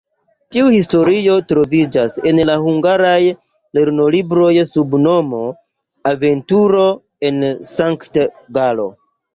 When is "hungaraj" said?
2.63-3.19